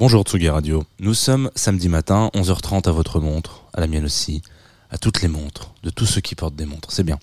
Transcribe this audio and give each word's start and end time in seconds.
Bonjour 0.00 0.22
Tsugi 0.22 0.48
Radio. 0.48 0.84
Nous 0.98 1.12
sommes 1.12 1.50
samedi 1.54 1.90
matin, 1.90 2.30
11h30 2.34 2.88
à 2.88 2.90
votre 2.90 3.20
montre, 3.20 3.64
à 3.74 3.82
la 3.82 3.86
mienne 3.86 4.06
aussi, 4.06 4.40
à 4.90 4.96
toutes 4.96 5.20
les 5.20 5.28
montres, 5.28 5.74
de 5.82 5.90
tous 5.90 6.06
ceux 6.06 6.22
qui 6.22 6.34
portent 6.34 6.56
des 6.56 6.64
montres, 6.64 6.90
c'est 6.90 7.02
bien. 7.02 7.18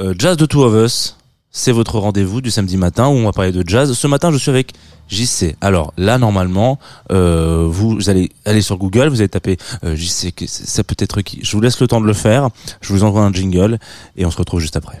Euh, 0.00 0.14
jazz 0.16 0.36
de 0.36 0.46
Two 0.46 0.62
of 0.62 0.86
Us, 0.86 1.16
c'est 1.50 1.72
votre 1.72 1.98
rendez-vous 1.98 2.40
du 2.40 2.52
samedi 2.52 2.76
matin 2.76 3.08
où 3.08 3.10
on 3.10 3.24
va 3.24 3.32
parler 3.32 3.50
de 3.50 3.68
jazz. 3.68 3.92
Ce 3.92 4.06
matin, 4.06 4.30
je 4.30 4.38
suis 4.38 4.50
avec 4.50 4.72
JC. 5.08 5.56
Alors 5.60 5.92
là, 5.96 6.16
normalement, 6.16 6.78
euh, 7.10 7.66
vous 7.68 8.08
allez 8.08 8.30
aller 8.44 8.62
sur 8.62 8.76
Google, 8.76 9.08
vous 9.08 9.20
allez 9.20 9.28
taper 9.28 9.56
euh, 9.82 9.96
JC, 9.96 10.32
que 10.32 10.46
ça 10.46 10.84
peut 10.84 10.94
être 11.00 11.22
qui. 11.22 11.40
Je 11.42 11.56
vous 11.56 11.60
laisse 11.60 11.80
le 11.80 11.88
temps 11.88 12.00
de 12.00 12.06
le 12.06 12.12
faire. 12.12 12.50
Je 12.82 12.92
vous 12.92 13.02
envoie 13.02 13.22
un 13.22 13.32
jingle 13.32 13.80
et 14.16 14.24
on 14.24 14.30
se 14.30 14.38
retrouve 14.38 14.60
juste 14.60 14.76
après. 14.76 15.00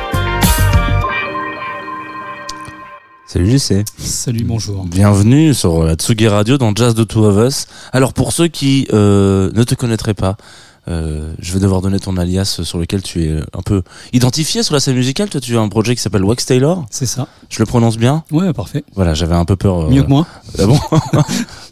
Salut 3.33 3.49
JC. 3.49 3.85
Salut, 3.97 4.43
bonjour. 4.43 4.83
Bienvenue 4.83 5.53
sur 5.53 5.85
la 5.85 5.93
Tsugi 5.93 6.27
Radio 6.27 6.57
dans 6.57 6.75
Jazz 6.75 6.95
de 6.95 7.05
Two 7.05 7.23
of 7.23 7.47
Us. 7.47 7.65
Alors 7.93 8.11
pour 8.11 8.33
ceux 8.33 8.49
qui 8.49 8.89
euh, 8.91 9.49
ne 9.53 9.63
te 9.63 9.73
connaîtraient 9.73 10.13
pas, 10.13 10.35
euh, 10.87 11.33
je 11.39 11.53
vais 11.53 11.59
devoir 11.59 11.81
donner 11.81 11.99
ton 11.99 12.17
alias 12.17 12.61
sur 12.63 12.77
lequel 12.79 13.01
tu 13.01 13.23
es 13.23 13.39
un 13.57 13.61
peu 13.63 13.83
identifié 14.13 14.63
sur 14.63 14.73
la 14.73 14.79
scène 14.79 14.95
musicale. 14.95 15.29
Toi, 15.29 15.39
tu 15.41 15.55
as 15.57 15.61
un 15.61 15.69
projet 15.69 15.95
qui 15.95 16.01
s'appelle 16.01 16.23
Wax 16.23 16.45
Taylor. 16.45 16.85
C'est 16.89 17.05
ça. 17.05 17.27
Je 17.49 17.59
le 17.59 17.65
prononce 17.65 17.97
bien 17.97 18.23
Ouais, 18.31 18.51
parfait. 18.53 18.83
Voilà, 18.95 19.13
j'avais 19.13 19.35
un 19.35 19.45
peu 19.45 19.55
peur. 19.55 19.81
euh, 19.85 19.89
Mieux 19.89 20.03
que 20.03 20.09
moi. 20.09 20.25
Ah 20.59 20.65
bon 20.65 20.77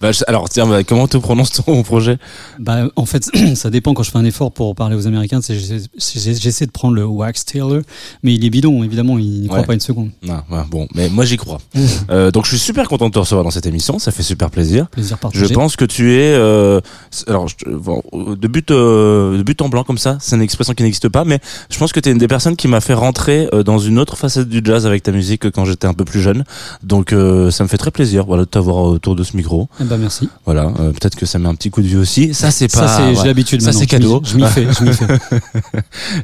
Bah, 0.01 0.11
je- 0.13 0.23
Alors 0.27 0.47
tiens, 0.49 0.65
bah, 0.67 0.83
comment 0.83 1.07
te 1.07 1.17
prononce 1.17 1.51
ton 1.51 1.83
projet? 1.83 2.17
Bah, 2.59 2.83
en 2.95 3.05
fait, 3.05 3.29
ça 3.55 3.69
dépend 3.69 3.93
quand 3.93 4.03
je 4.03 4.11
fais 4.11 4.17
un 4.17 4.25
effort 4.25 4.51
pour 4.51 4.73
parler 4.75 4.95
aux 4.95 5.07
Américains. 5.07 5.39
j'essaie- 5.41 6.65
de 6.65 6.71
prendre 6.71 6.93
le 6.95 7.05
Wax 7.05 7.45
Taylor, 7.45 7.81
mais 8.23 8.33
il 8.33 8.45
est 8.45 8.49
bidon, 8.49 8.83
évidemment, 8.83 9.17
il 9.17 9.41
n'y 9.41 9.47
croit 9.47 9.59
Ouais. 9.61 9.65
pas 9.65 9.73
une 9.73 9.79
seconde. 9.79 10.09
Non, 10.23 10.41
ouais, 10.51 10.59
Bon, 10.69 10.87
mais 10.95 11.09
moi 11.09 11.25
j'y 11.25 11.37
crois. 11.37 11.59
Euh, 12.09 12.31
donc 12.31 12.45
je 12.45 12.49
suis 12.51 12.59
super 12.59 12.87
content 12.87 13.07
de 13.07 13.13
te 13.13 13.19
recevoir 13.19 13.43
dans 13.43 13.51
cette 13.51 13.65
émission. 13.65 13.99
Ça 13.99 14.11
fait 14.11 14.23
super 14.23 14.49
plaisir. 14.49 14.87
Plaisir 14.89 15.17
Je 15.17 15.21
partagé. 15.21 15.53
pense 15.53 15.75
que 15.75 15.85
tu 15.85 16.13
es, 16.15 16.33
euh, 16.33 16.79
alors 17.27 17.47
je 17.47 17.55
bon, 17.69 18.01
de 18.13 18.47
but 18.47 18.71
euh, 18.71 18.98
de 18.99 19.43
but 19.43 19.61
en 19.61 19.69
blanc 19.69 19.83
comme 19.83 19.97
ça, 19.97 20.17
c'est 20.19 20.35
une 20.35 20.41
expression 20.41 20.73
qui 20.73 20.83
n'existe 20.83 21.09
pas, 21.09 21.23
mais 21.25 21.39
je 21.69 21.77
pense 21.77 21.91
que 21.91 21.99
tu 21.99 22.09
es 22.09 22.11
une 22.11 22.17
des 22.17 22.27
personnes 22.27 22.55
qui 22.55 22.67
m'a 22.67 22.81
fait 22.81 22.93
rentrer 22.93 23.49
euh, 23.53 23.63
dans 23.63 23.79
une 23.79 23.99
autre 23.99 24.17
facette 24.17 24.49
du 24.49 24.61
jazz 24.63 24.85
avec 24.85 25.03
ta 25.03 25.11
musique 25.11 25.41
que 25.41 25.47
quand 25.47 25.65
j'étais 25.65 25.87
un 25.87 25.93
peu 25.93 26.05
plus 26.05 26.21
jeune. 26.21 26.43
Donc 26.83 27.13
euh, 27.13 27.51
ça 27.51 27.63
me 27.63 27.69
fait 27.69 27.77
très 27.77 27.91
plaisir, 27.91 28.25
voilà, 28.25 28.43
de 28.43 28.49
t'avoir 28.49 28.77
autour 28.77 29.15
de 29.15 29.23
ce 29.23 29.35
micro. 29.35 29.67
Eh 29.79 29.83
ben, 29.83 29.97
merci. 29.97 30.29
Voilà, 30.45 30.71
euh, 30.79 30.91
peut-être 30.91 31.15
que 31.15 31.25
ça 31.25 31.39
met 31.39 31.47
un 31.47 31.55
petit 31.55 31.69
coup 31.69 31.81
de 31.81 31.87
vie 31.87 31.97
aussi. 31.97 32.33
Ça 32.33 32.51
c'est 32.51 32.67
pas, 32.67 32.87
ça, 32.87 32.97
c'est, 32.97 33.13
j'ai 33.13 33.21
ouais. 33.21 33.27
l'habitude 33.27 33.61
Ça, 33.61 33.71
c'est 33.71 33.85
cadeau. 33.85 34.21
Je 34.23 34.35
m'y 34.35 34.45
fais, 34.45 34.67
je 34.71 34.83
m'y 34.83 34.93
fais. 34.93 35.07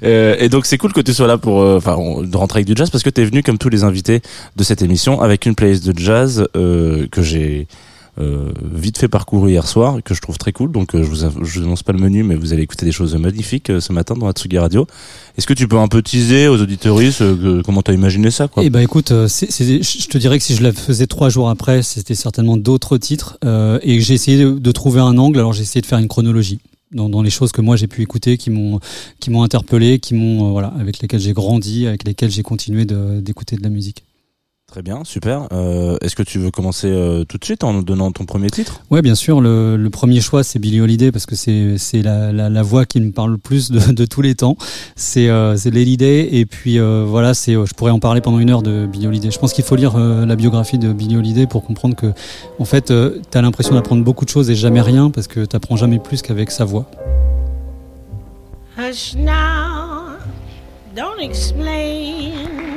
Euh, 0.03 0.35
et 0.39 0.49
donc 0.49 0.65
c'est 0.65 0.77
cool 0.77 0.93
que 0.93 1.01
tu 1.01 1.13
sois 1.13 1.27
là 1.27 1.37
pour, 1.37 1.61
euh, 1.61 1.77
enfin, 1.77 1.95
de 1.95 2.37
rentrer 2.37 2.59
avec 2.59 2.67
du 2.67 2.73
jazz 2.75 2.89
parce 2.89 3.03
que 3.03 3.09
tu 3.09 3.21
es 3.21 3.25
venu 3.25 3.43
comme 3.43 3.57
tous 3.57 3.69
les 3.69 3.83
invités 3.83 4.21
de 4.55 4.63
cette 4.63 4.81
émission 4.81 5.21
avec 5.21 5.45
une 5.45 5.55
playlist 5.55 5.87
de 5.87 5.97
jazz 5.97 6.47
euh, 6.55 7.07
que 7.11 7.21
j'ai 7.21 7.67
euh, 7.71 7.85
vite 8.17 8.97
fait 8.97 9.08
parcourir 9.08 9.49
hier 9.49 9.67
soir 9.67 9.97
que 10.03 10.13
je 10.13 10.21
trouve 10.21 10.38
très 10.38 10.52
cool. 10.53 10.71
Donc 10.71 10.95
euh, 10.95 11.03
je 11.03 11.09
vous, 11.09 11.45
je 11.45 11.59
vous 11.59 11.66
annonce 11.66 11.83
pas 11.83 11.91
le 11.94 11.99
menu, 11.99 12.23
mais 12.23 12.35
vous 12.35 12.53
allez 12.53 12.63
écouter 12.63 12.85
des 12.85 12.91
choses 12.91 13.16
magnifiques 13.16 13.69
euh, 13.69 13.80
ce 13.81 13.91
matin 13.91 14.16
dans 14.16 14.25
la 14.27 14.31
Tsugi 14.33 14.58
Radio. 14.58 14.88
Est-ce 15.38 15.45
que 15.47 15.53
tu 15.53 15.67
peux 15.67 15.77
un 15.77 15.88
peu 15.89 16.02
teaser 16.02 16.47
aux 16.47 16.61
auditoristes 16.61 17.21
euh, 17.21 17.61
comment 17.63 17.81
t'as 17.81 17.93
imaginé 17.93 18.31
ça 18.31 18.47
Eh 18.61 18.69
ben 18.69 18.80
écoute, 18.80 19.11
euh, 19.11 19.27
c'est, 19.27 19.52
c'est- 19.52 19.83
je 19.83 20.08
te 20.08 20.17
dirais 20.17 20.37
que 20.37 20.43
si 20.45 20.55
je 20.55 20.64
la 20.64 20.71
faisais 20.71 21.08
trois 21.08 21.27
jours 21.30 21.49
après, 21.49 21.83
c'était 21.83 22.15
certainement 22.15 22.55
d'autres 22.55 22.98
titres. 22.98 23.37
euh, 23.43 23.80
et 23.83 23.99
j'ai 23.99 24.14
essayé 24.14 24.37
de, 24.42 24.52
de 24.52 24.71
trouver 24.71 25.02
un 25.02 25.17
angle. 25.17 25.39
Alors 25.39 25.52
j'ai 25.52 25.64
essayé 25.64 25.82
de 25.82 25.86
faire 25.86 25.99
une 25.99 26.08
chronologie 26.08 26.59
dans, 26.93 27.09
dans 27.09 27.21
les 27.21 27.30
choses 27.30 27.52
que 27.52 27.59
moi 27.59 27.76
j'ai 27.76 27.87
pu 27.87 28.02
écouter, 28.02 28.37
qui 28.37 28.49
m'ont 28.49 28.80
qui 29.20 29.30
m'ont 29.30 29.43
interpellé, 29.43 29.99
qui 29.99 30.14
m'ont 30.14 30.47
euh, 30.47 30.52
voilà, 30.52 30.73
avec 30.80 30.99
lesquelles 31.02 31.20
j'ai 31.20 31.33
grandi, 31.33 31.86
avec 31.86 32.05
lesquelles 32.08 32.32
j'ai 32.32 32.43
continué 32.43 32.86
d'écouter 32.86 33.58
de 33.58 33.64
la 33.64 33.70
musique. 33.70 34.05
Très 34.75 34.81
bien, 34.83 35.05
super. 35.05 35.47
Euh, 35.53 35.95
Est-ce 36.02 36.17
que 36.17 36.23
tu 36.23 36.37
veux 36.37 36.52
commencer 36.52 36.89
euh, 36.91 37.23
tout 37.23 37.37
de 37.37 37.45
suite 37.45 37.63
en 37.63 37.71
nous 37.71 37.81
donnant 37.81 38.11
ton 38.11 38.25
premier 38.25 38.49
titre? 38.49 38.81
Ouais, 38.91 39.02
bien 39.02 39.15
sûr. 39.15 39.39
Le, 39.39 39.77
le 39.77 39.89
premier 39.89 40.19
choix, 40.19 40.43
c'est 40.43 40.59
Billie 40.59 40.81
Holiday 40.81 41.13
parce 41.13 41.25
que 41.25 41.37
c'est 41.37 41.77
c'est 41.77 42.02
la, 42.02 42.33
la, 42.33 42.49
la 42.49 42.61
voix 42.61 42.85
qui 42.85 42.99
me 42.99 43.14
parle 43.14 43.31
le 43.31 43.37
plus 43.37 43.71
de, 43.71 43.93
de 43.93 44.03
tous 44.03 44.21
les 44.21 44.35
temps. 44.35 44.58
C'est 44.97 45.30
euh, 45.30 45.55
c'est 45.55 45.71
Lady 45.71 45.95
Day 45.95 46.27
et 46.30 46.45
puis 46.45 46.77
euh, 46.77 47.05
voilà, 47.08 47.33
c'est 47.33 47.55
euh, 47.55 47.65
je 47.65 47.73
pourrais 47.73 47.91
en 47.91 47.99
parler 47.99 48.19
pendant 48.19 48.37
une 48.37 48.49
heure 48.49 48.64
de 48.64 48.85
Billie 48.85 49.08
Holiday. 49.08 49.31
Je 49.31 49.39
pense 49.39 49.53
qu'il 49.53 49.64
faut 49.64 49.77
lire 49.77 49.93
euh, 49.95 50.25
la 50.25 50.35
biographie 50.35 50.77
de 50.77 50.91
Billie 50.91 51.15
Holiday 51.15 51.47
pour 51.47 51.64
comprendre 51.64 51.95
que 51.95 52.08
en 52.59 52.65
fait, 52.65 52.91
euh, 52.91 53.21
t'as 53.31 53.41
l'impression 53.41 53.75
d'apprendre 53.75 54.03
beaucoup 54.03 54.25
de 54.25 54.30
choses 54.30 54.49
et 54.49 54.55
jamais 54.55 54.81
rien 54.81 55.09
parce 55.09 55.27
que 55.27 55.45
t'apprends 55.45 55.77
jamais 55.77 55.99
plus 55.99 56.21
qu'avec 56.21 56.52
sa 56.52 56.65
voix. 56.65 56.85
Hush 58.77 59.15
now, 59.15 60.17
don't 60.93 61.21
explain. 61.21 62.74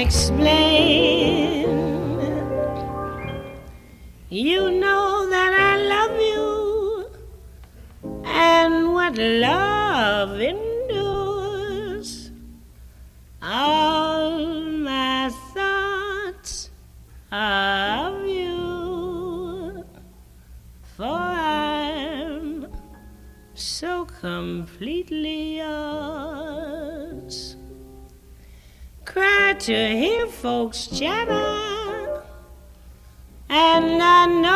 Explain. 0.00 1.68
You 4.30 4.70
know 4.70 5.28
that 5.28 5.52
I 5.52 5.76
love 5.94 6.16
you 6.32 6.50
and 8.24 8.94
what 8.94 9.18
love 9.18 10.40
endures. 10.40 12.30
All 13.42 14.62
my 14.62 15.30
thoughts 15.52 16.70
are 17.30 18.08
of 18.08 18.26
you, 18.26 19.84
for 20.96 21.04
I'm 21.04 22.68
so 23.54 24.06
completely 24.06 25.58
yours. 25.58 25.89
To 29.60 29.74
hear 29.74 30.26
folks 30.26 30.86
chatter, 30.86 32.22
and 33.50 34.02
I 34.02 34.24
know 34.24 34.49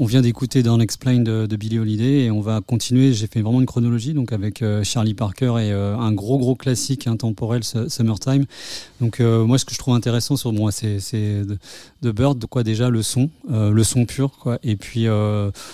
On 0.00 0.04
vient 0.06 0.20
d'écouter 0.22 0.62
Don't 0.62 0.80
Explain 0.80 1.18
de, 1.20 1.46
de 1.46 1.56
Billie 1.56 1.80
Holiday 1.80 2.24
et 2.26 2.30
on 2.30 2.40
va 2.40 2.60
continuer. 2.60 3.12
J'ai 3.12 3.26
fait 3.26 3.42
vraiment 3.42 3.58
une 3.60 3.66
chronologie 3.66 4.14
donc 4.14 4.32
avec 4.32 4.62
euh, 4.62 4.84
Charlie 4.84 5.12
Parker 5.14 5.54
et 5.58 5.72
euh, 5.72 5.96
un 5.96 6.12
gros 6.12 6.38
gros 6.38 6.54
classique 6.54 7.08
intemporel 7.08 7.64
Su- 7.64 7.90
Summertime. 7.90 8.44
Donc 9.00 9.18
euh, 9.18 9.44
moi 9.44 9.58
ce 9.58 9.64
que 9.64 9.74
je 9.74 9.78
trouve 9.78 9.94
intéressant 9.94 10.36
sur 10.36 10.52
moi 10.52 10.70
c'est 10.70 11.00
de, 11.20 11.58
de 12.02 12.10
Bird 12.12 12.46
quoi 12.46 12.62
déjà 12.62 12.90
le 12.90 13.02
son 13.02 13.28
le 13.50 13.82
son 13.82 14.06
pur 14.06 14.30
quoi 14.38 14.58
et 14.62 14.76
puis 14.76 15.04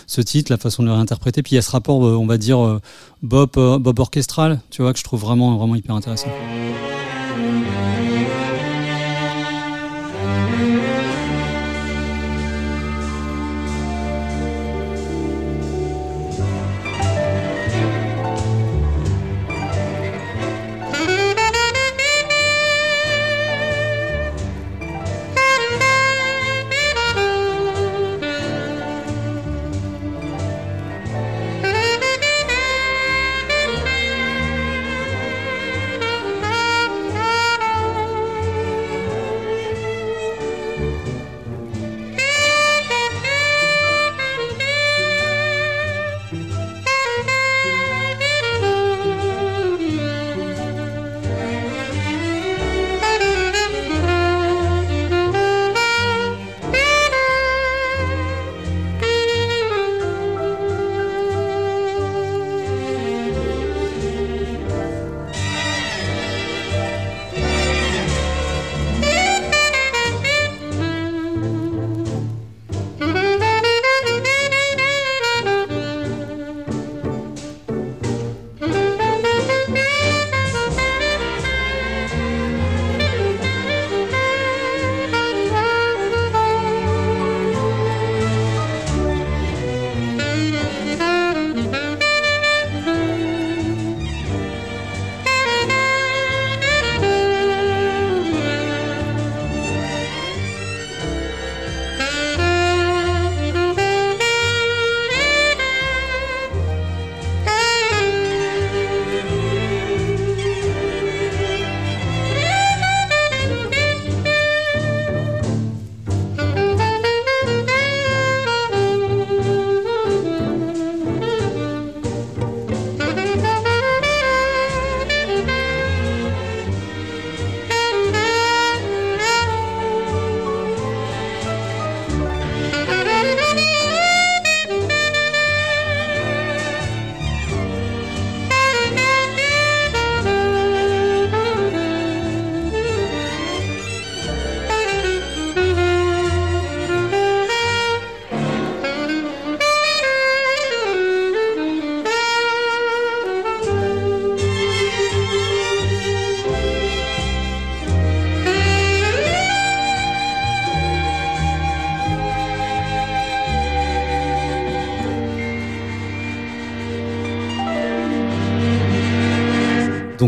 ce 0.06 0.20
titre 0.22 0.50
la 0.50 0.56
façon 0.58 0.82
de 0.82 0.88
le 0.88 0.94
réinterpréter 0.94 1.42
puis 1.42 1.52
il 1.52 1.56
y 1.56 1.58
a 1.58 1.62
ce 1.62 1.70
rapport 1.70 1.98
on 2.00 2.26
va 2.26 2.38
dire 2.38 2.80
Bob 3.22 3.50
Bob 3.54 3.98
orchestral 3.98 4.60
tu 4.70 4.80
vois 4.80 4.94
que 4.94 4.98
je 4.98 5.04
trouve 5.04 5.20
vraiment 5.20 5.56
vraiment 5.58 5.74
hyper 5.76 5.94
intéressant. 5.94 6.30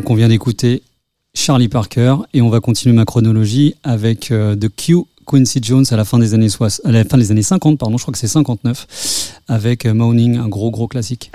Donc 0.06 0.12
on 0.12 0.14
vient 0.19 0.29
d'écouter 0.29 0.85
Charlie 1.35 1.67
Parker 1.67 2.14
et 2.32 2.41
on 2.41 2.49
va 2.49 2.61
continuer 2.61 2.94
ma 2.94 3.05
chronologie 3.05 3.75
avec 3.82 4.31
euh, 4.31 4.55
The 4.55 4.69
Q 4.69 4.99
Quincy 5.26 5.58
Jones 5.61 5.85
à 5.91 5.97
la 5.97 6.05
fin 6.05 6.20
des 6.20 6.32
années 6.32 6.47
à 6.85 6.93
la 6.93 7.05
fin 7.05 7.19
des 7.19 7.32
années 7.32 7.43
50 7.43 7.76
pardon, 7.76 7.99
je 7.99 8.05
crois 8.05 8.12
que 8.12 8.19
c'est 8.19 8.29
59 8.29 9.32
avec 9.49 9.85
euh, 9.85 9.94
Moaning, 9.94 10.37
un 10.37 10.47
gros 10.47 10.70
gros 10.70 10.87
classique. 10.87 11.32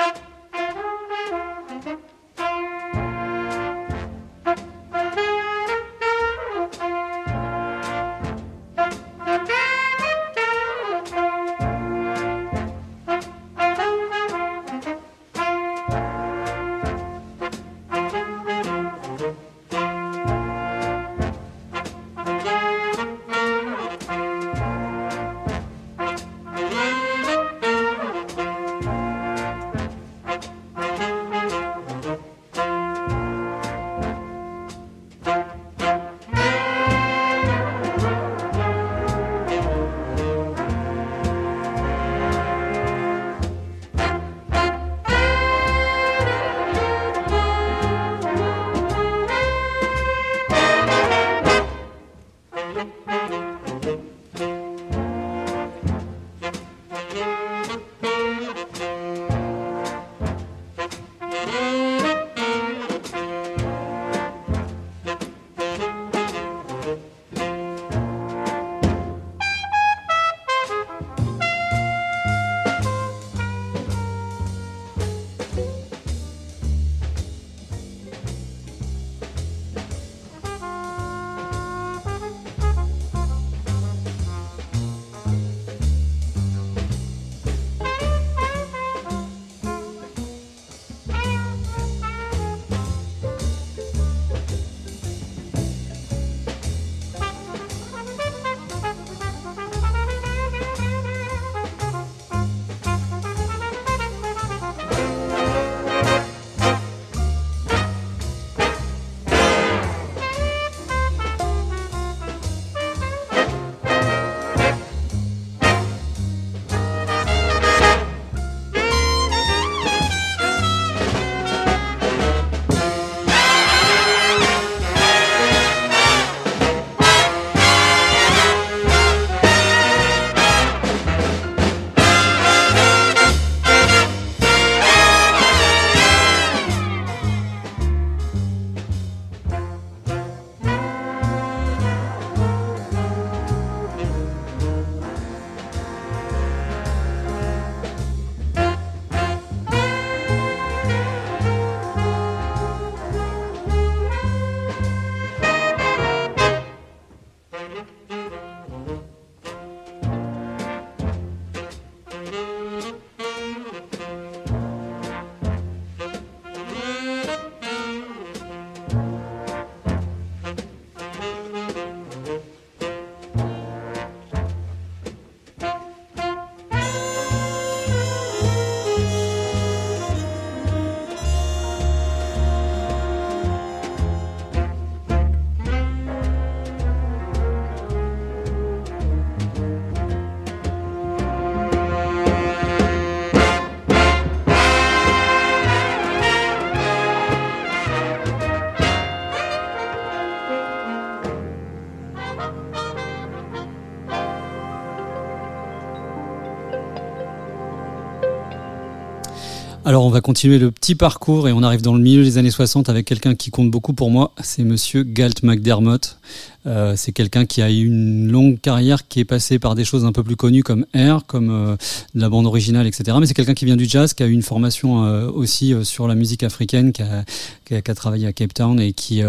Alors 209.91 210.05
on 210.05 210.10
va 210.10 210.21
continuer 210.21 210.57
le 210.57 210.71
petit 210.71 210.95
parcours 210.95 211.50
et 211.50 211.51
on 211.51 211.63
arrive 211.63 211.81
dans 211.81 211.93
le 211.93 212.00
milieu 212.00 212.24
des 212.24 212.38
années 212.38 212.50
60 212.50 212.88
avec 212.88 213.05
quelqu'un 213.05 213.36
qui 213.36 213.51
compte 213.51 213.69
beaucoup 213.69 213.91
pour 213.91 214.10
moi, 214.10 214.31
c'est 214.41 214.63
monsieur 214.63 215.03
Galt 215.03 215.43
McDermott. 215.43 216.17
Euh, 216.65 216.93
c'est 216.95 217.12
quelqu'un 217.12 217.45
qui 217.45 217.62
a 217.62 217.69
eu 217.69 217.88
une 217.88 218.31
longue 218.31 218.57
carrière 218.62 219.05
qui 219.10 219.19
est 219.19 219.25
passé 219.25 219.60
par 219.60 219.75
des 219.75 219.83
choses 219.83 220.05
un 220.05 220.13
peu 220.13 220.24
plus 220.24 220.38
connues 220.38 220.63
comme 220.63 220.86
Air, 220.93 221.25
comme 221.27 221.50
euh, 221.50 221.75
la 222.15 222.29
bande 222.29 222.45
originale, 222.45 222.88
etc. 222.88 223.17
Mais 223.19 223.25
c'est 223.25 223.33
quelqu'un 223.33 223.53
qui 223.53 223.65
vient 223.65 223.75
du 223.75 223.83
jazz, 223.83 224.13
qui 224.13 224.24
a 224.24 224.27
eu 224.27 224.31
une 224.31 224.43
formation 224.43 225.03
euh, 225.03 225.29
aussi 225.29 225.75
sur 225.83 226.07
la 226.07 226.15
musique 226.15 226.43
africaine, 226.43 226.93
qui 226.93 227.01
a, 227.03 227.81
travaillé 227.93 228.27
à 228.27 228.31
Cape 228.31 228.53
Town 228.53 228.79
et 228.79 228.93
qui, 228.93 229.21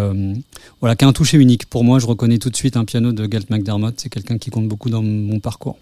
voilà, 0.79 0.95
qui 0.95 1.05
a 1.05 1.09
un 1.09 1.13
toucher 1.13 1.39
unique. 1.39 1.67
Pour 1.67 1.83
moi, 1.83 1.99
je 1.99 2.07
reconnais 2.07 2.39
tout 2.39 2.51
de 2.51 2.57
suite 2.57 2.77
un 2.77 2.85
piano 2.85 3.11
de 3.11 3.27
Galt 3.27 3.51
McDermott. 3.51 3.95
C'est 3.97 4.11
quelqu'un 4.11 4.39
qui 4.39 4.51
compte 4.51 4.69
beaucoup 4.69 4.91
dans 4.91 5.03
mon 5.03 5.41
parcours. 5.41 5.77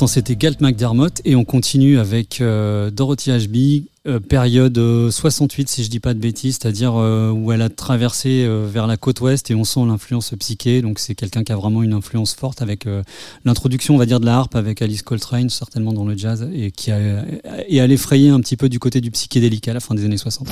L'instant 0.00 0.14
c'était 0.14 0.34
Galt 0.34 0.62
McDermott 0.62 1.20
et 1.26 1.36
on 1.36 1.44
continue 1.44 1.98
avec 1.98 2.40
euh, 2.40 2.90
Dorothy 2.90 3.32
Ashby, 3.32 3.84
euh, 4.06 4.18
période 4.18 4.78
euh, 4.78 5.10
68 5.10 5.68
si 5.68 5.84
je 5.84 5.90
dis 5.90 6.00
pas 6.00 6.14
de 6.14 6.18
bêtises, 6.18 6.56
c'est-à-dire 6.58 6.94
euh, 6.96 7.30
où 7.30 7.52
elle 7.52 7.60
a 7.60 7.68
traversé 7.68 8.46
euh, 8.46 8.66
vers 8.66 8.86
la 8.86 8.96
côte 8.96 9.20
ouest 9.20 9.50
et 9.50 9.54
on 9.54 9.64
sent 9.64 9.80
l'influence 9.86 10.32
psyché, 10.38 10.80
donc 10.80 10.98
c'est 11.00 11.14
quelqu'un 11.14 11.44
qui 11.44 11.52
a 11.52 11.56
vraiment 11.56 11.82
une 11.82 11.92
influence 11.92 12.32
forte 12.32 12.62
avec 12.62 12.86
euh, 12.86 13.02
l'introduction 13.44 13.94
on 13.94 13.98
va 13.98 14.06
dire 14.06 14.20
de 14.20 14.24
la 14.24 14.36
harpe 14.36 14.56
avec 14.56 14.80
Alice 14.80 15.02
Coltrane 15.02 15.50
certainement 15.50 15.92
dans 15.92 16.06
le 16.06 16.16
jazz 16.16 16.48
et 16.54 16.70
qui 16.70 16.90
a 16.90 17.22
et 17.68 17.76
effrayé 17.76 18.30
un 18.30 18.40
petit 18.40 18.56
peu 18.56 18.70
du 18.70 18.78
côté 18.78 19.02
du 19.02 19.10
psychédélique 19.10 19.68
à 19.68 19.74
la 19.74 19.80
fin 19.80 19.94
des 19.94 20.06
années 20.06 20.16
60. 20.16 20.48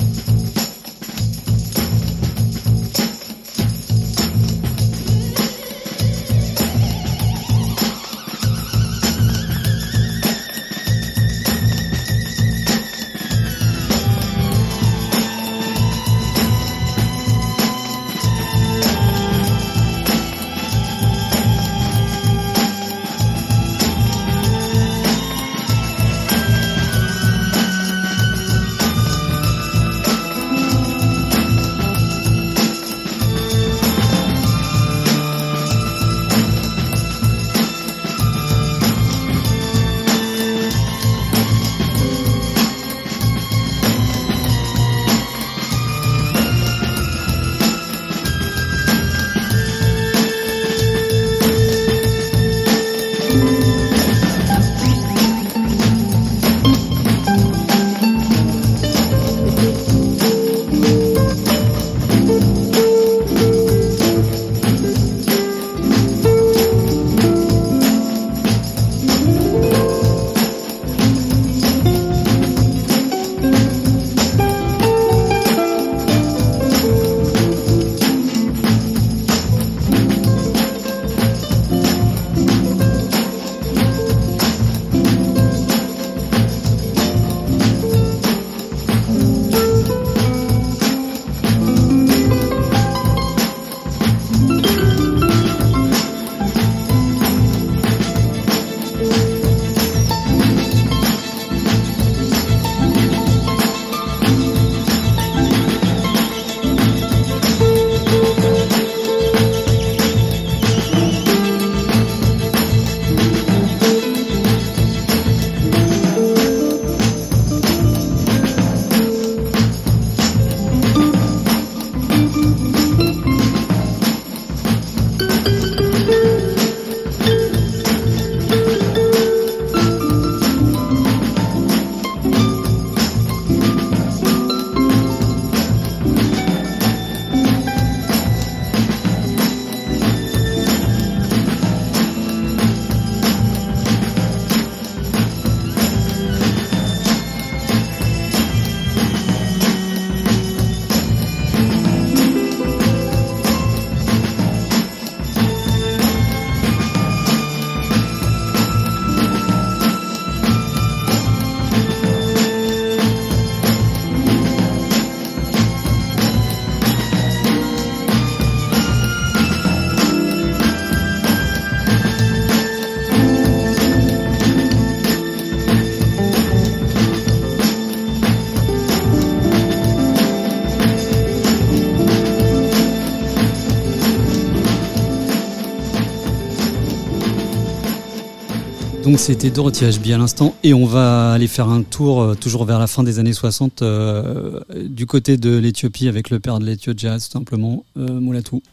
C'était 189.19 189.49
Dorothy 189.51 189.83
HB 189.83 190.11
à 190.13 190.17
l'instant 190.17 190.55
et 190.63 190.73
on 190.73 190.85
va 190.85 191.33
aller 191.33 191.47
faire 191.47 191.67
un 191.67 191.83
tour 191.83 192.21
euh, 192.21 192.35
toujours 192.35 192.63
vers 192.63 192.79
la 192.79 192.87
fin 192.87 193.03
des 193.03 193.19
années 193.19 193.33
60 193.33 193.81
euh, 193.81 194.61
du 194.85 195.05
côté 195.05 195.35
de 195.35 195.57
l'Éthiopie 195.57 196.07
avec 196.07 196.29
le 196.29 196.39
père 196.39 196.57
de 196.59 196.65
l'Ethio 196.65 196.93
Jazz 196.95 197.25
tout 197.25 197.33
simplement, 197.33 197.83
euh, 197.97 198.07
Moulatou. 198.07 198.63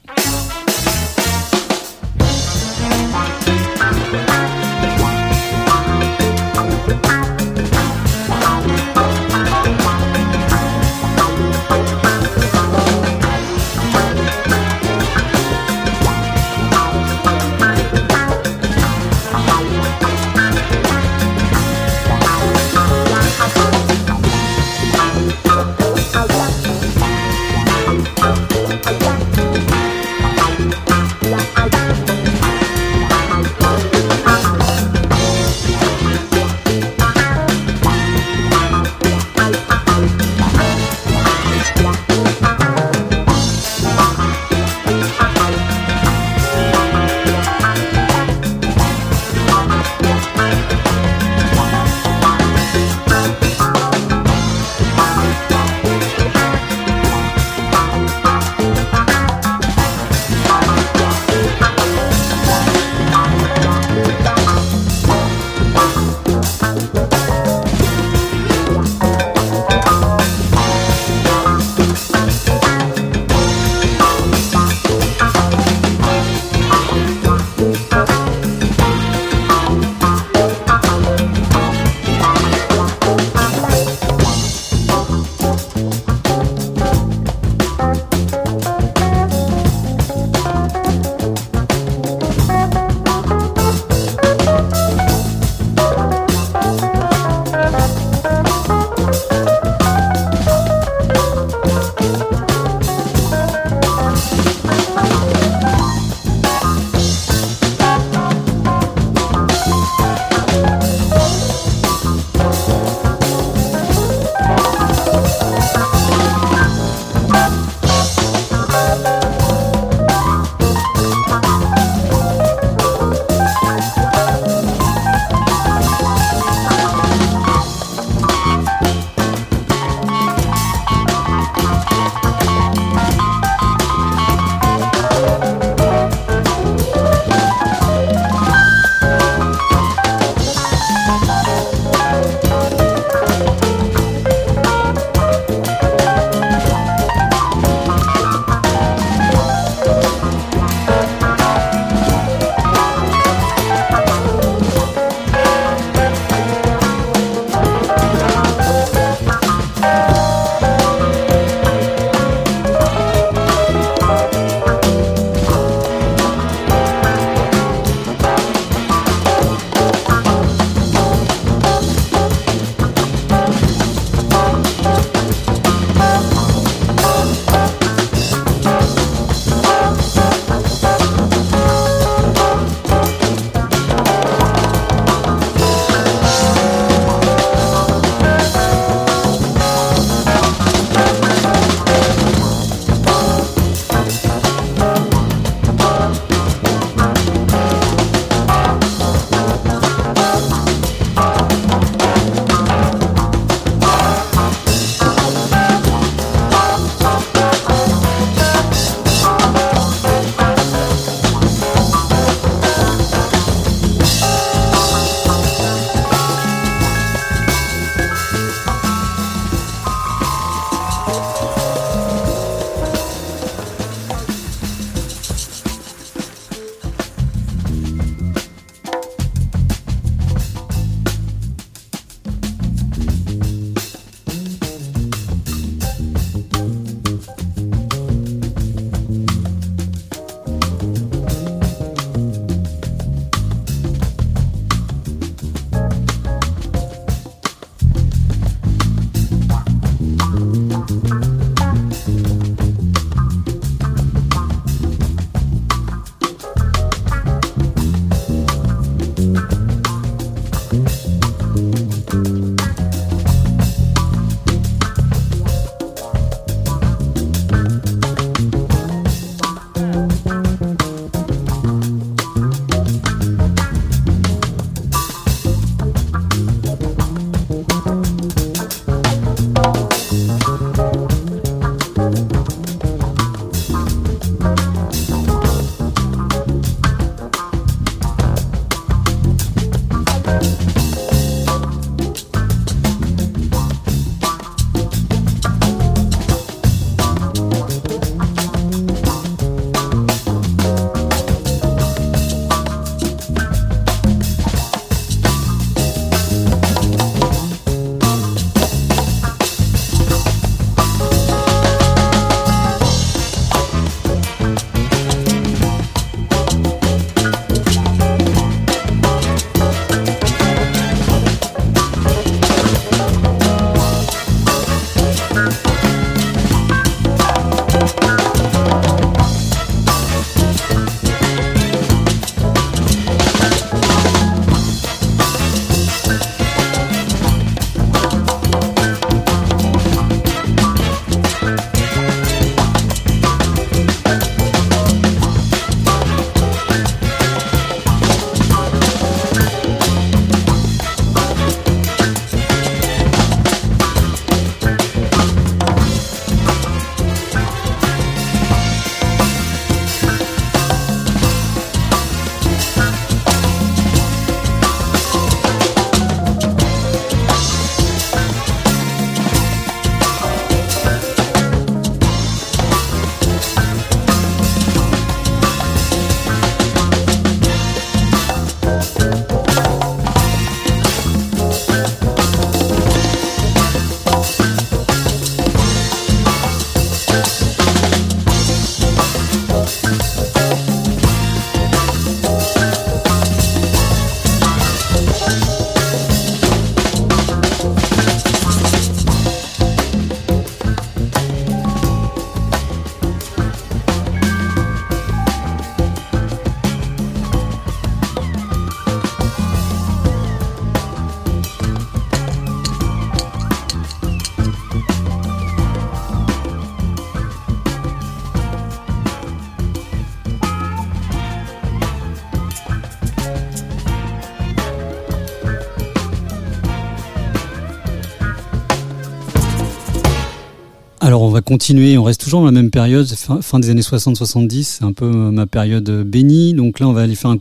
Alors 431.07 431.23
on 431.23 431.29
va 431.31 431.41
continuer, 431.41 431.97
on 431.99 432.03
reste 432.03 432.21
toujours 432.21 432.41
dans 432.41 432.47
la 432.47 432.51
même 432.53 432.73
période, 432.73 433.07
fin, 433.41 433.61
des 433.61 433.71
années 433.71 433.81
60-70, 433.81 434.63
c'est 434.65 434.83
un 434.85 434.93
peu 434.93 435.05
euh, 435.05 435.31
ma 435.31 435.47
période 435.47 435.89
euh, 435.89 436.03
bénie. 436.03 436.53
Donc 436.53 436.81
là 436.81 436.89
on 436.89 436.93
va 436.93 437.03
aller 437.03 437.15
faire 437.15 437.31
un, 437.31 437.39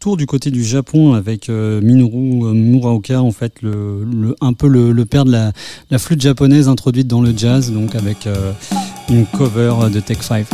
tour 0.00 0.16
du 0.16 0.24
côté 0.24 0.50
du 0.50 0.64
Japon 0.64 1.12
avec 1.12 1.50
euh, 1.50 1.82
Minoru 1.82 2.54
Muraoka, 2.54 3.20
en 3.20 3.30
fait 3.30 3.60
le, 3.60 4.04
le- 4.10 4.34
un 4.40 4.54
peu 4.54 4.68
le, 4.68 5.04
père 5.04 5.26
de 5.26 5.32
la, 5.32 5.98
flûte 5.98 6.22
japonaise 6.22 6.66
introduite 6.66 7.06
dans 7.06 7.20
le 7.20 7.34
jazz, 7.36 7.70
donc 7.70 7.94
avec 7.94 8.26
une 9.10 9.26
cover 9.26 9.90
de 9.92 10.00
Tech 10.00 10.22
5. 10.22 10.46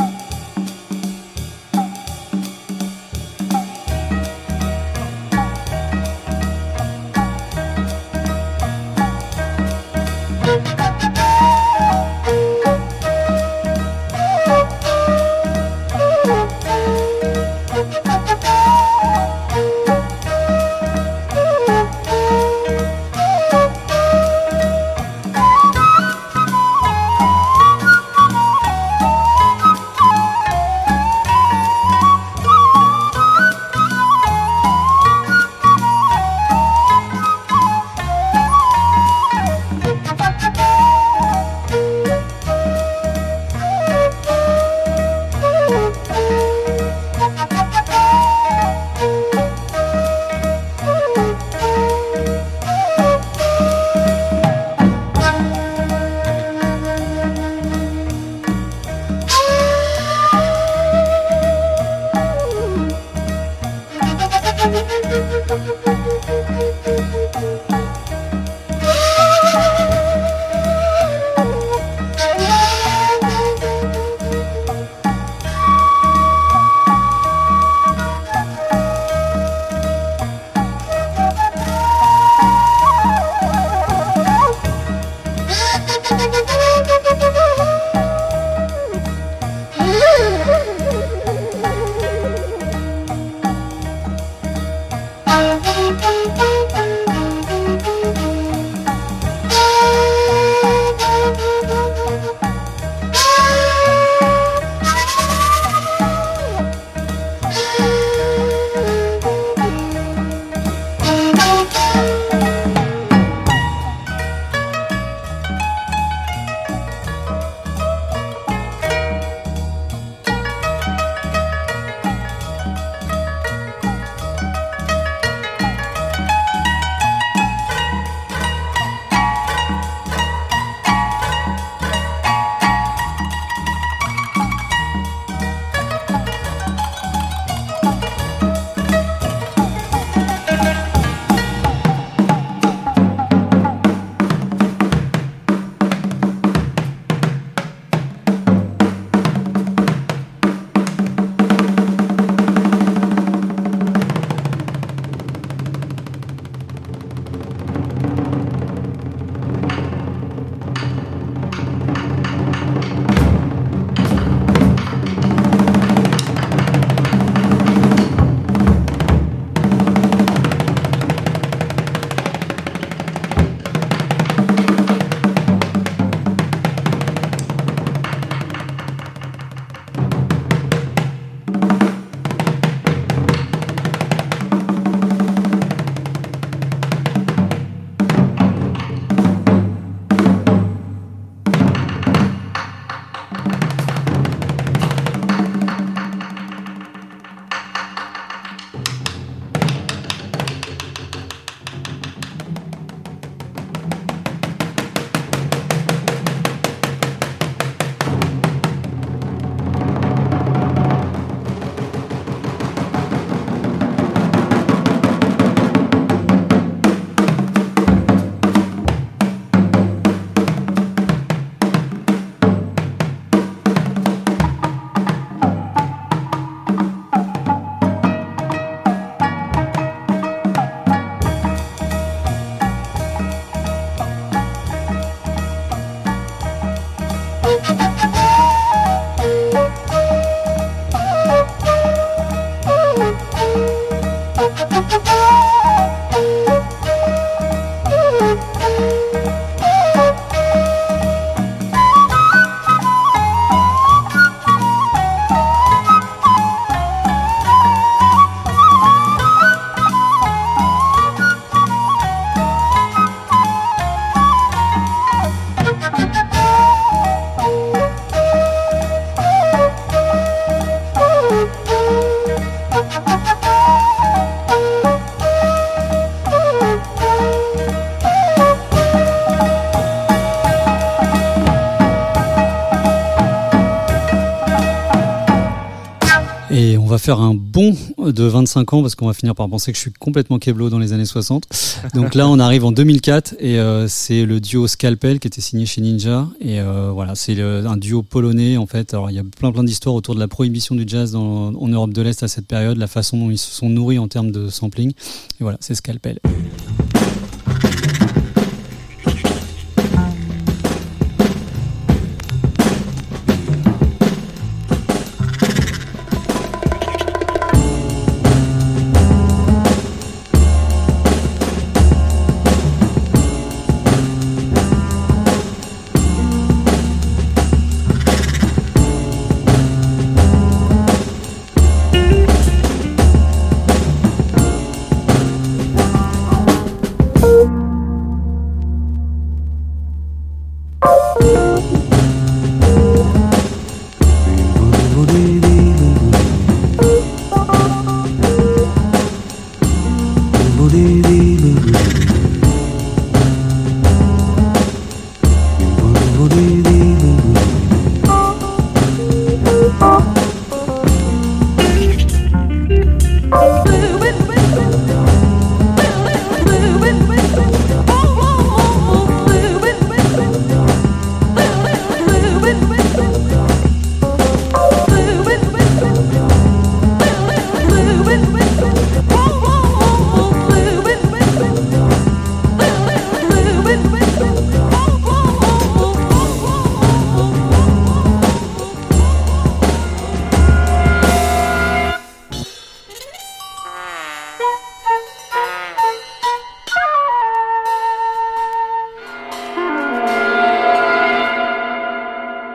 Faire 287.11 287.20
un 287.20 287.35
bond 287.35 287.75
de 287.99 288.23
25 288.23 288.73
ans 288.73 288.83
parce 288.83 288.94
qu'on 288.94 289.09
va 289.09 289.14
finir 289.14 289.35
par 289.35 289.49
penser 289.49 289.73
que 289.73 289.77
je 289.77 289.83
suis 289.83 289.92
complètement 289.92 290.38
keblo 290.38 290.70
dans 290.70 290.79
les 290.79 290.92
années 290.92 291.05
60. 291.05 291.42
Donc 291.94 292.14
là, 292.14 292.29
on 292.29 292.38
arrive 292.38 292.64
en 292.64 292.70
2004 292.70 293.35
et 293.40 293.59
euh, 293.59 293.88
c'est 293.88 294.25
le 294.25 294.38
duo 294.38 294.68
Scalpel 294.68 295.18
qui 295.18 295.27
était 295.27 295.40
signé 295.40 295.66
chez 295.66 295.81
Ninja. 295.81 296.29
Et 296.40 296.61
euh, 296.61 296.92
voilà, 296.92 297.16
c'est 297.16 297.40
un 297.40 297.77
duo 297.77 298.03
polonais 298.05 298.57
en 298.59 298.66
fait. 298.66 298.94
Alors 298.94 299.11
il 299.11 299.16
y 299.16 299.18
a 299.18 299.25
plein 299.25 299.51
plein 299.51 299.64
d'histoires 299.64 299.96
autour 299.96 300.14
de 300.14 300.20
la 300.20 300.29
prohibition 300.29 300.77
du 300.77 300.85
jazz 300.87 301.11
dans- 301.11 301.53
en 301.53 301.66
Europe 301.68 301.92
de 301.92 302.01
l'Est 302.01 302.23
à 302.23 302.29
cette 302.29 302.46
période, 302.46 302.77
la 302.77 302.87
façon 302.87 303.16
dont 303.18 303.31
ils 303.31 303.38
se 303.38 303.51
sont 303.51 303.68
nourris 303.68 303.99
en 303.99 304.07
termes 304.07 304.31
de 304.31 304.49
sampling. 304.49 304.90
Et 304.90 304.94
voilà, 305.42 305.59
c'est 305.61 305.75
Scalpel. 305.75 306.20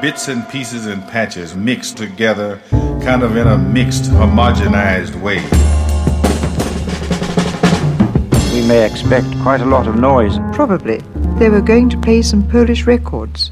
Bits 0.06 0.28
and 0.28 0.48
pieces 0.50 0.86
and 0.86 1.02
patches 1.08 1.56
mixed 1.56 1.98
together, 1.98 2.62
kind 3.02 3.24
of 3.24 3.36
in 3.36 3.48
a 3.48 3.58
mixed, 3.58 4.04
homogenized 4.04 5.20
way. 5.20 5.42
We 8.54 8.68
may 8.68 8.86
expect 8.86 9.26
quite 9.42 9.62
a 9.62 9.66
lot 9.66 9.88
of 9.88 9.96
noise. 9.96 10.38
Probably. 10.54 11.02
They 11.40 11.50
were 11.50 11.60
going 11.60 11.90
to 11.90 11.98
play 12.02 12.22
some 12.22 12.48
Polish 12.48 12.86
records. 12.86 13.50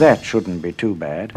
That 0.00 0.18
shouldn't 0.24 0.62
be 0.62 0.72
too 0.72 0.96
bad. 0.96 1.32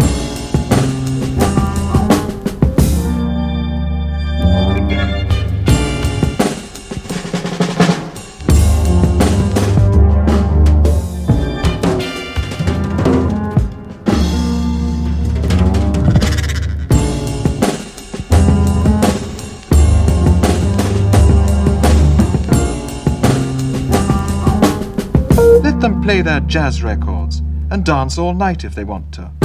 Jazz 26.48 26.84
records 26.84 27.40
and 27.72 27.84
dance 27.86 28.18
all 28.18 28.34
night 28.34 28.64
if 28.64 28.76
they 28.76 28.84
want 28.84 29.12
to. 29.14 29.39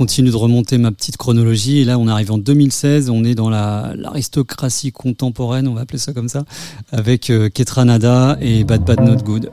Continue 0.00 0.30
de 0.30 0.36
remonter 0.36 0.78
ma 0.78 0.92
petite 0.92 1.18
chronologie 1.18 1.80
et 1.80 1.84
là 1.84 1.98
on 1.98 2.08
arrive 2.08 2.32
en 2.32 2.38
2016, 2.38 3.10
on 3.10 3.22
est 3.22 3.34
dans 3.34 3.50
la- 3.50 3.92
l'aristocratie 3.94 4.92
contemporaine, 4.92 5.68
on 5.68 5.74
va 5.74 5.82
appeler 5.82 5.98
ça 5.98 6.14
comme 6.14 6.30
ça, 6.30 6.46
avec 6.90 7.28
euh, 7.28 7.50
Ketranada 7.50 8.38
et 8.40 8.64
Bad 8.64 8.82
Bad 8.86 9.00
Not 9.02 9.22
Good. 9.22 9.50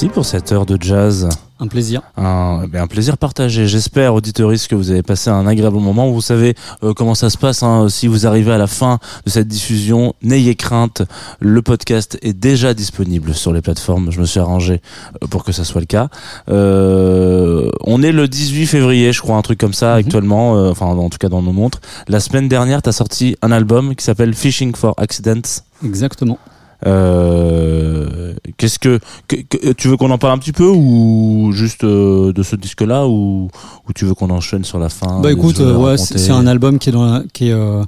Merci 0.00 0.14
pour 0.14 0.24
cette 0.26 0.52
heure 0.52 0.64
de 0.64 0.78
jazz. 0.80 1.28
Un 1.58 1.66
plaisir. 1.66 2.02
Un, 2.16 2.68
un 2.72 2.86
plaisir 2.86 3.18
partagé. 3.18 3.66
J'espère, 3.66 4.14
auditoristes, 4.14 4.68
que 4.68 4.76
vous 4.76 4.92
avez 4.92 5.02
passé 5.02 5.28
un 5.28 5.44
agréable 5.44 5.78
moment. 5.78 6.08
Vous 6.12 6.20
savez 6.20 6.54
euh, 6.84 6.94
comment 6.94 7.16
ça 7.16 7.30
se 7.30 7.36
passe. 7.36 7.64
hein. 7.64 7.88
Si 7.88 8.06
vous 8.06 8.24
arrivez 8.24 8.52
à 8.52 8.58
la 8.58 8.68
fin 8.68 9.00
de 9.26 9.30
cette 9.30 9.48
diffusion, 9.48 10.14
n'ayez 10.22 10.54
crainte. 10.54 11.02
Le 11.40 11.62
podcast 11.62 12.16
est 12.22 12.32
déjà 12.32 12.74
disponible 12.74 13.34
sur 13.34 13.52
les 13.52 13.60
plateformes. 13.60 14.12
Je 14.12 14.20
me 14.20 14.24
suis 14.24 14.38
arrangé 14.38 14.82
euh, 15.20 15.26
pour 15.26 15.42
que 15.42 15.50
ça 15.50 15.64
soit 15.64 15.80
le 15.80 15.88
cas. 15.88 16.10
Euh, 16.48 17.68
on 17.82 18.00
est 18.04 18.12
le 18.12 18.28
18 18.28 18.66
février, 18.68 19.12
je 19.12 19.20
crois, 19.20 19.34
un 19.36 19.42
truc 19.42 19.58
comme 19.58 19.74
ça 19.74 19.94
actuellement. 19.94 20.56
euh, 20.56 20.70
enfin, 20.70 20.86
en 20.86 21.10
tout 21.10 21.18
cas 21.18 21.28
dans 21.28 21.42
nos 21.42 21.50
montres. 21.52 21.80
La 22.06 22.20
semaine 22.20 22.48
dernière, 22.48 22.82
tu 22.82 22.88
as 22.88 22.92
sorti 22.92 23.34
un 23.42 23.50
album 23.50 23.96
qui 23.96 24.04
s'appelle 24.04 24.32
Fishing 24.34 24.76
for 24.76 24.94
Accidents. 24.96 25.64
Exactement. 25.84 26.38
Euh, 26.86 28.34
Qu'est-ce 28.56 28.78
que, 28.78 28.98
que- 29.28 29.36
que- 29.36 29.72
tu 29.72 29.88
veux 29.88 29.96
qu'on 29.96 30.10
en 30.10 30.18
parle 30.18 30.32
un 30.34 30.38
petit 30.38 30.52
peu 30.52 30.66
ou 30.68 31.50
juste 31.52 31.84
euh, 31.84 32.32
de 32.32 32.42
ce 32.42 32.56
disque-là 32.56 33.06
ou, 33.06 33.48
ou 33.88 33.92
tu 33.94 34.04
veux 34.04 34.14
qu'on 34.14 34.30
enchaîne 34.30 34.64
sur 34.64 34.78
la 34.78 34.88
fin 34.88 35.20
Bah 35.20 35.30
écoute, 35.30 35.60
euh, 35.60 35.76
ouais, 35.76 35.96
c'est 35.96 36.18
c'est 36.18 36.32
un 36.32 36.46
album 36.46 36.78
qui 36.78 36.88
est 36.88 36.92
dans 36.92 37.04
la, 37.06 37.22
qui 37.32 37.48
est, 37.48 37.52
euh, 37.52 37.84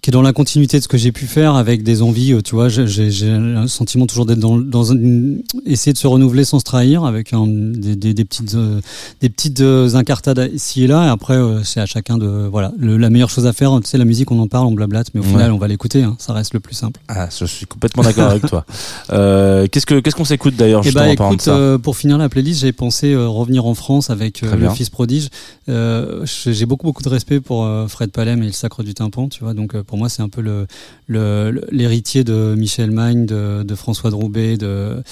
qui 0.00 0.10
est 0.10 0.12
dans 0.12 0.22
la 0.22 0.32
continuité 0.32 0.78
de 0.78 0.82
ce 0.82 0.88
que 0.88 0.96
j'ai 0.96 1.10
pu 1.12 1.26
faire 1.26 1.56
avec 1.56 1.82
des 1.82 2.02
envies, 2.02 2.32
euh, 2.32 2.40
tu 2.40 2.54
vois, 2.54 2.68
j'ai- 2.68 3.30
un 3.30 3.66
sentiment 3.66 4.06
toujours 4.06 4.26
d'être 4.26 4.38
dans, 4.38 4.56
dans 4.58 4.84
une, 4.84 5.42
essayer 5.66 5.92
de 5.92 5.98
se 5.98 6.06
renouveler 6.06 6.44
sans 6.44 6.60
se 6.60 6.64
trahir 6.64 7.04
avec 7.04 7.32
un, 7.32 7.46
des, 7.48 7.96
des, 7.96 8.14
des 8.14 8.24
petites, 8.24 8.54
euh, 8.54 8.80
des 9.20 9.28
petites 9.28 9.60
euh, 9.60 9.94
incartades 9.96 10.50
ici 10.54 10.84
et 10.84 10.86
là. 10.86 11.04
Et 11.06 11.08
après, 11.08 11.34
euh, 11.34 11.64
c'est 11.64 11.80
à 11.80 11.86
chacun 11.86 12.16
de, 12.16 12.26
voilà, 12.50 12.72
le- 12.78 12.96
la 12.96 13.10
meilleure 13.10 13.30
chose 13.30 13.46
à 13.46 13.52
faire, 13.52 13.78
tu 13.82 13.88
sais, 13.90 13.98
la 13.98 14.04
musique, 14.04 14.30
on 14.30 14.38
en 14.38 14.46
parle, 14.48 14.66
on 14.66 14.72
blablate, 14.72 15.08
mais 15.14 15.20
au 15.20 15.24
Ouais. 15.24 15.30
final, 15.30 15.52
on 15.52 15.58
va 15.58 15.66
l'écouter, 15.68 16.02
hein, 16.04 16.14
ça 16.18 16.32
reste 16.32 16.54
le 16.54 16.60
plus 16.60 16.74
simple. 16.74 17.00
Ah, 17.08 17.28
je 17.36 17.44
suis 17.44 17.66
complètement 17.66 18.02
d'accord 18.04 18.30
avec 18.30 18.46
toi. 18.46 18.64
Euh, 19.10 19.66
qu'est-ce 19.70 19.86
que 19.86 20.00
qu'est-ce 20.00 20.14
qu'on 20.16 20.24
s'écoute 20.24 20.54
d'ailleurs 20.56 20.82
bah 20.94 21.08
écoute, 21.08 21.40
ça 21.40 21.54
euh, 21.56 21.78
pour 21.78 21.96
finir 21.96 22.18
la 22.18 22.28
playlist, 22.28 22.60
j'ai 22.60 22.72
pensé 22.72 23.14
revenir 23.16 23.64
en 23.66 23.74
France 23.74 24.10
avec 24.10 24.42
le. 24.42 24.68
Fils 24.70 24.90
prodige. 24.90 25.28
Euh, 25.68 26.24
j'ai 26.26 26.66
beaucoup 26.66 26.86
beaucoup 26.86 27.02
de 27.02 27.08
respect 27.08 27.40
pour 27.40 27.66
Fred 27.88 28.10
Palem 28.10 28.42
et 28.42 28.46
le 28.46 28.52
Sacre 28.52 28.82
du 28.82 28.92
Tympan, 28.94 29.28
tu 29.28 29.42
vois. 29.44 29.54
Donc 29.54 29.74
euh, 29.74 29.82
pour 29.88 29.98
moi, 29.98 30.08
c'est 30.08 30.22
un 30.22 30.28
peu 30.28 30.40
le 30.42 30.66
le- 31.08 31.66
l'héritier 31.72 32.22
de 32.22 32.54
Michel 32.56 32.92
Magne, 32.92 33.26
de, 33.26 33.74
François 33.74 34.10
Droubet, 34.10 34.56
de 34.56 35.02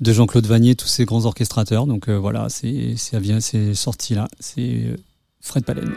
de 0.00 0.12
Jean-Claude 0.12 0.46
Vanier, 0.46 0.74
tous 0.74 0.88
ces 0.88 1.06
grands 1.06 1.24
orchestrateurs. 1.24 1.86
Donc 1.86 2.08
euh, 2.08 2.18
voilà, 2.18 2.48
c'est 2.50 2.96
sorti 3.74 4.14
là, 4.14 4.28
c'est 4.40 4.60
euh, 4.60 4.96
Fred 5.40 5.64
Palem. 5.64 5.94